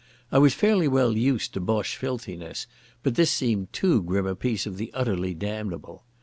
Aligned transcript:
I 0.31 0.39
was 0.39 0.55
fairly 0.55 0.87
well 0.87 1.15
used 1.15 1.53
to 1.53 1.59
Boche 1.59 1.95
filthiness, 1.95 2.65
but 3.03 3.13
this 3.13 3.29
seemed 3.29 3.71
too 3.71 4.01
grim 4.01 4.25
a 4.25 4.35
piece 4.35 4.65
of 4.65 4.77
the 4.77 4.89
utterly 4.95 5.35
damnable. 5.35 6.05